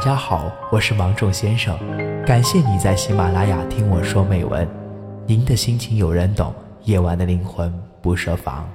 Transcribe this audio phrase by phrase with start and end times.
[0.00, 1.78] 大家好，我是芒种先生，
[2.24, 4.66] 感谢你在喜马拉雅听我说美文。
[5.26, 7.70] 您的心情有人懂，夜晚的灵魂
[8.00, 8.66] 不设防。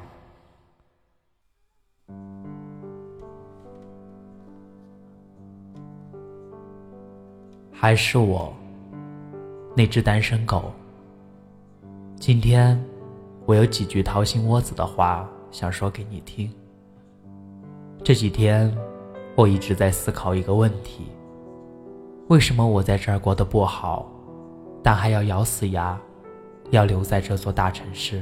[7.74, 8.54] 还是我，
[9.76, 10.72] 那只单身狗。
[12.20, 12.80] 今天，
[13.48, 16.54] 我有几句掏心窝子的话想说给你听。
[18.04, 18.72] 这几天，
[19.36, 21.08] 我一直在思考一个问题：
[22.28, 24.10] 为什么我在这儿过得不好，
[24.82, 25.96] 但还要咬死牙，
[26.72, 28.20] 要留在这座大城市？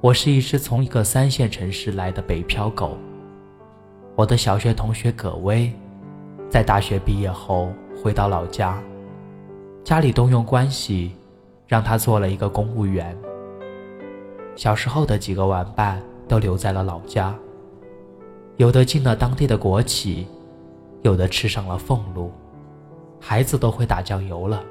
[0.00, 2.96] 我是一只从一个三线城市来的北漂狗。
[4.14, 5.72] 我的小学同学葛薇。
[6.48, 8.80] 在大学毕业后回到老家，
[9.82, 11.12] 家里动用关系，
[11.66, 13.16] 让他做了一个公务员。
[14.54, 17.34] 小时候的几个玩伴都留在了老家，
[18.58, 20.26] 有的进了当地的国企，
[21.02, 22.32] 有的吃上了俸禄，
[23.20, 24.62] 孩子都会打酱油了。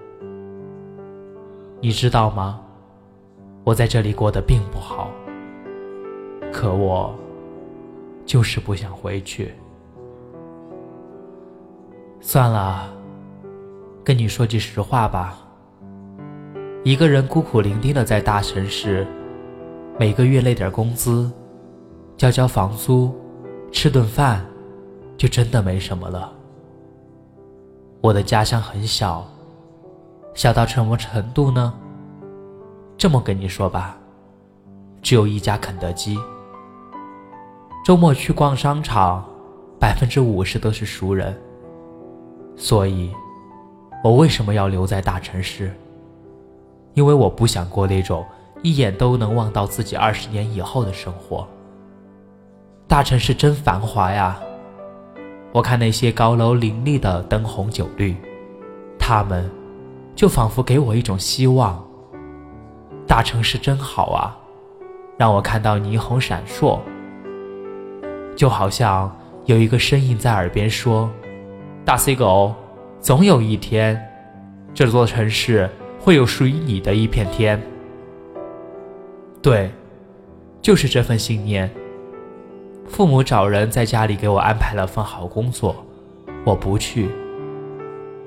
[1.79, 2.61] 你知道吗？
[3.63, 5.11] 我在这里过得并不好，
[6.51, 7.13] 可我
[8.25, 9.53] 就是不想回去。
[12.19, 12.89] 算了，
[14.03, 15.37] 跟你说句实话吧。
[16.83, 19.05] 一个人孤苦伶仃的在大城市，
[19.99, 21.31] 每个月那点工资，
[22.15, 23.13] 交交房租，
[23.71, 24.45] 吃顿饭，
[25.21, 26.33] 就真的没什么了。
[28.01, 29.23] 我的家乡很小，
[30.33, 31.71] 小到什么程度呢？
[32.97, 33.95] 这么跟你说吧，
[34.99, 36.17] 只有一家肯德基。
[37.85, 39.23] 周末去逛商场，
[39.79, 41.39] 百分之五十都是熟人。
[42.55, 43.13] 所以，
[44.03, 45.71] 我为什么要留在大城市？
[46.95, 48.25] 因为我不想过那种
[48.63, 51.47] 一眼都能望到自己二十年以后的生活。
[52.87, 54.41] 大城市真繁华呀！
[55.53, 58.15] 我看那些高楼林立的灯红酒绿，
[58.97, 59.49] 他们
[60.15, 61.83] 就仿佛给我一种希望。
[63.05, 64.37] 大城市真好啊，
[65.17, 66.79] 让我看到霓虹闪烁，
[68.35, 69.13] 就好像
[69.45, 71.09] 有一个声音在耳边说。
[71.83, 72.53] 大 C 狗，
[73.01, 74.01] 总有一天，
[74.73, 77.61] 这座城市会有属于你的一片天。
[79.41, 79.69] 对，
[80.61, 81.69] 就是这份信念。
[82.91, 85.73] 父母找人在家里给我安排了份好工作，
[86.45, 87.09] 我不去。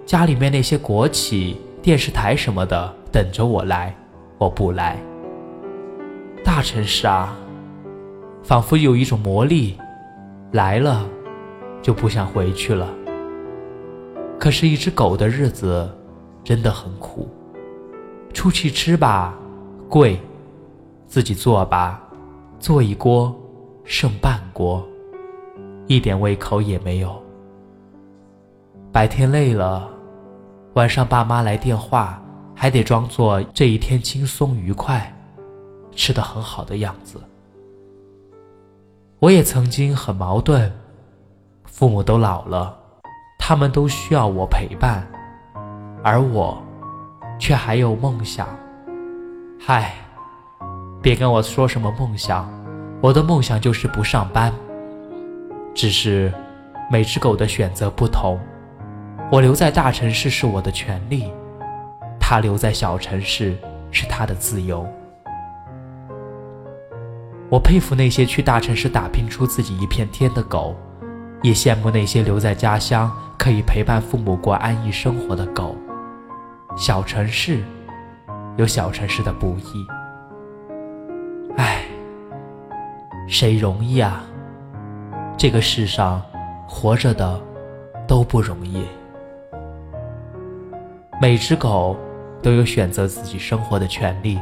[0.06, 3.94] 家里面那些国企、电视台什么的等着我来，
[4.38, 4.98] 我不来。
[6.42, 7.36] 大城市啊，
[8.42, 9.76] 仿佛有一种魔力，
[10.52, 11.06] 来了
[11.82, 12.88] 就不想回去了。
[14.40, 15.88] 可是，一只狗的日子
[16.42, 17.28] 真的很苦。
[18.32, 19.34] 出去吃吧，
[19.90, 20.16] 贵；
[21.06, 22.02] 自己做吧，
[22.58, 23.32] 做一锅
[23.84, 24.82] 剩半锅，
[25.86, 27.22] 一点胃口也没有。
[28.90, 29.86] 白天累了，
[30.74, 32.22] 晚上爸妈来电话，
[32.54, 35.12] 还得装作这一天轻松愉快，
[35.92, 37.20] 吃得很好的样子。
[39.18, 40.72] 我也曾经很矛盾，
[41.64, 42.78] 父母都老了。
[43.36, 45.06] 他们都需要我陪伴，
[46.02, 46.62] 而我
[47.38, 48.48] 却还有梦想。
[49.60, 49.94] 嗨，
[51.02, 52.48] 别跟我说什么梦想，
[53.04, 54.50] 我的梦想就是不上班。
[55.74, 56.32] 只是
[56.90, 58.40] 每只狗的选择不同，
[59.30, 61.30] 我留在大城市是我的权利，
[62.18, 63.58] 它留在小城市
[63.90, 64.88] 是它的自由。
[67.50, 70.74] 我佩服那些去大城市打拼出自己一片天的狗。
[71.42, 75.76] 也羡慕那些留在家乡可以陪伴父母过安逸生活的狗。
[76.74, 77.62] 小城市
[78.56, 79.86] 有小城市的不易，
[81.58, 81.84] 唉，
[83.26, 84.22] 谁容易啊？
[85.36, 86.22] 这个世上
[86.68, 87.40] 活着的
[88.06, 88.84] 都不容易。
[91.20, 91.96] 每只狗
[92.42, 94.38] 都有选择自己生活的权利。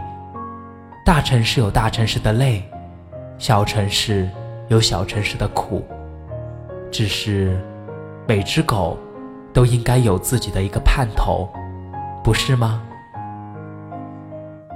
[1.04, 2.62] 大城市有大城市的累，
[3.38, 4.28] 小城市
[4.68, 5.84] 有小城市的苦。
[6.90, 7.58] 只是，
[8.26, 8.98] 每只狗
[9.52, 11.48] 都应该有自己的一个盼头，
[12.22, 12.82] 不是吗？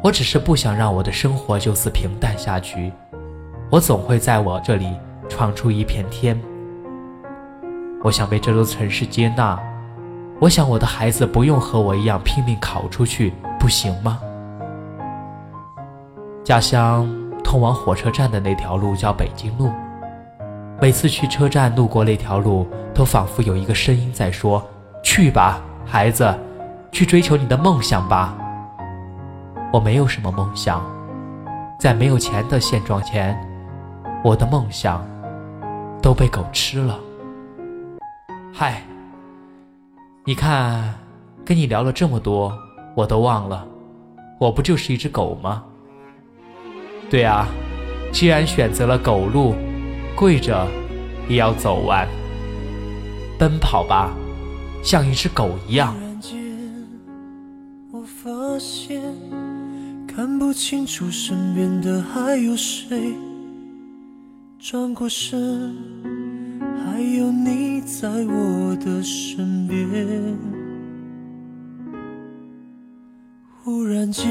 [0.03, 2.93] 我只是不想让我的生活就此平淡下去，
[3.71, 4.93] 我总会在我这里
[5.29, 6.41] 闯出一片天。
[8.05, 9.59] 我想被这座城市接纳，
[10.39, 14.21] 我想我的孩子不用和我一样拼命考出去，不行吗？
[16.45, 17.09] 家乡
[17.43, 19.73] 通往火车站的那条路叫北京路。
[20.81, 24.63] 每次去车站路过那条路，都仿佛有一个声音在说
[25.03, 26.33] ：“去吧，孩子，
[26.93, 28.37] 去追求你的梦想吧。”
[29.73, 30.81] 我没有什么梦想，
[31.81, 33.37] 在没有钱的现状前，
[34.25, 35.07] 我的梦想
[36.03, 36.99] 都被狗吃了。
[38.53, 38.83] 嗨，
[40.25, 40.95] 你看，
[41.45, 42.53] 跟你聊了这么多，
[42.95, 43.67] 我都忘了，
[44.41, 45.63] 我不就是一只狗吗？
[47.09, 47.47] 对啊，
[48.13, 49.55] 既然选择了狗路，
[50.17, 50.67] 跪着
[51.29, 52.09] 也要走完。
[53.39, 54.13] 奔跑吧，
[54.83, 55.95] 像一只狗一样。
[58.25, 59.03] 发现
[60.07, 63.15] 看不清楚身边的还有谁，
[64.69, 65.77] 转过身，
[66.77, 70.37] 还有你在我的身边。
[73.63, 74.29] 忽然间，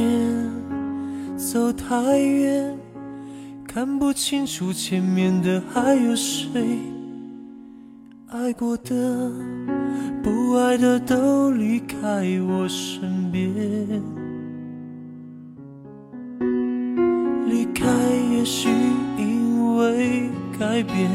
[1.37, 2.77] 走太远，
[3.65, 6.79] 看不清楚前面的还有谁。
[8.27, 9.31] 爱过的、
[10.21, 13.44] 不爱的都离开我身边，
[20.75, 21.09] 改变，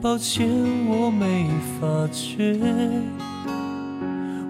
[0.00, 0.44] 抱歉
[0.88, 1.46] 我没
[1.78, 2.58] 发觉，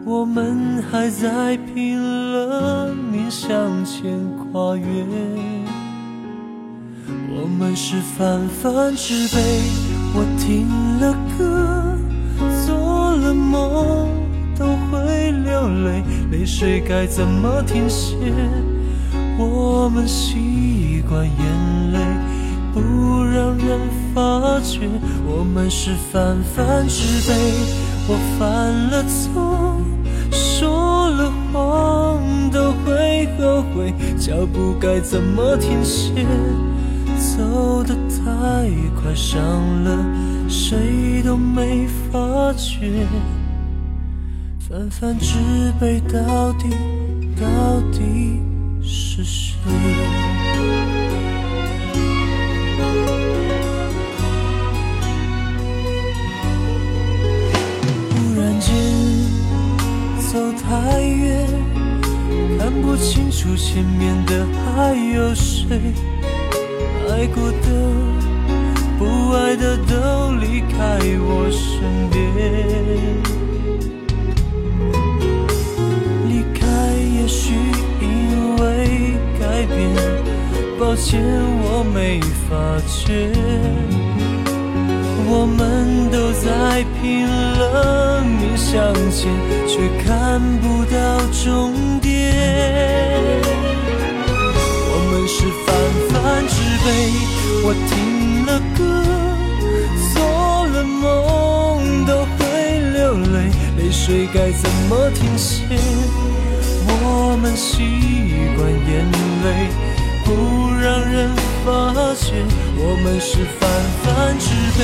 [0.07, 4.87] 我们还在拼了命向前跨越，
[7.37, 9.39] 我们是泛泛之辈，
[10.15, 10.67] 我听
[10.99, 11.99] 了歌。
[12.65, 14.09] 做了梦
[14.59, 18.17] 都会流泪，泪水该怎么停歇？
[19.39, 21.99] 我们习惯眼泪
[22.73, 23.79] 不让人
[24.15, 24.89] 发觉，
[25.27, 27.35] 我们是泛泛之辈。
[28.09, 29.81] 我犯了错，
[30.31, 36.27] 说了谎都会后悔，脚步该怎么停歇？
[37.37, 38.69] 走得太
[39.01, 39.41] 快，伤
[39.85, 40.05] 了
[40.49, 43.07] 谁都没发觉。
[44.59, 45.37] 泛泛之
[45.79, 46.71] 辈，到底
[47.39, 48.41] 到底
[48.83, 49.59] 是谁？
[63.03, 65.67] 清楚前面的还有谁。
[67.11, 67.67] 爱过的、
[68.97, 72.23] 不爱的都离开我身边，
[76.29, 76.63] 离开
[77.19, 77.53] 也许
[78.01, 78.63] 因为
[79.39, 79.77] 改变，
[80.79, 81.21] 抱歉
[81.65, 82.51] 我没发
[82.87, 83.33] 觉，
[85.29, 89.29] 我们都在拼了命向前，
[89.67, 89.73] 却
[90.05, 90.97] 看不到
[91.45, 92.02] 终点。
[94.89, 95.69] 我们是泛
[96.11, 96.13] 泛
[96.49, 96.55] 之
[96.85, 96.87] 辈，
[97.65, 97.93] 我听
[98.47, 98.81] 了歌，
[100.13, 100.15] 做
[100.69, 101.03] 了梦
[102.07, 102.41] 都会
[102.93, 103.01] 流
[103.33, 103.37] 泪，
[103.79, 105.57] 泪水该怎么停歇？
[107.05, 107.73] 我们习
[108.57, 108.91] 惯眼
[109.45, 109.47] 泪
[110.25, 110.29] 不
[110.81, 111.35] 让人
[111.65, 111.69] 发
[112.15, 112.45] 觉，
[112.77, 113.61] 我们是泛
[114.03, 114.07] 泛
[114.39, 114.45] 之
[114.79, 114.81] 辈，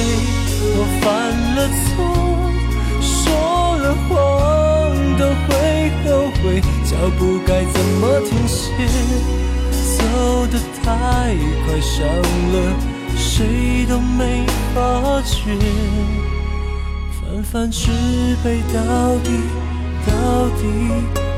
[0.76, 1.06] 我犯
[1.56, 1.96] 了错，
[3.00, 4.57] 说了谎。
[6.84, 8.72] 脚步该怎么停歇？
[9.98, 12.54] 走得太快，伤了
[13.16, 15.56] 谁都没发觉。
[17.12, 17.90] 泛泛之
[18.42, 19.30] 辈，到底
[20.06, 20.62] 到底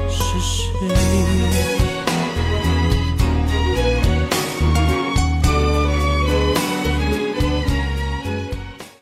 [0.09, 1.80] 是谁？